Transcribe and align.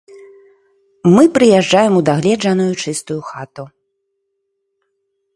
Мы 1.15 1.23
прыязджаем 1.35 1.93
у 1.99 2.01
дагледжаную 2.07 2.71
чыстую 2.85 3.19
хату. 3.29 3.63